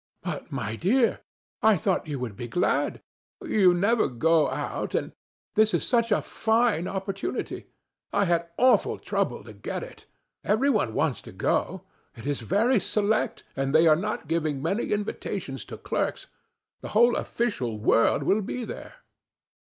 "But, 0.23 0.51
my 0.51 0.75
dear, 0.75 1.19
I 1.61 1.77
thought 1.77 2.07
you 2.07 2.17
would 2.17 2.35
be 2.35 2.47
glad. 2.47 3.03
You 3.43 3.71
never 3.71 4.07
go 4.07 4.49
out, 4.49 4.95
and 4.95 5.11
this 5.53 5.75
is 5.75 5.85
such 5.85 6.11
a 6.11 6.23
fine 6.23 6.87
opportunity. 6.87 7.67
I 8.11 8.25
had 8.25 8.49
awful 8.57 8.97
trouble 8.97 9.43
to 9.43 9.53
get 9.53 9.83
it. 9.83 10.07
Everyone 10.43 10.95
wants 10.95 11.21
to 11.21 11.31
go; 11.31 11.83
it 12.15 12.25
is 12.25 12.41
very 12.41 12.79
select, 12.79 13.43
and 13.55 13.75
they 13.75 13.85
are 13.85 13.95
not 13.95 14.27
giving 14.27 14.59
many 14.59 14.85
invitations 14.91 15.63
to 15.65 15.77
clerks. 15.77 16.25
The 16.81 16.87
whole 16.97 17.15
official 17.15 17.77
world 17.77 18.23
will 18.23 18.41
be 18.41 18.65
there." 18.65 19.03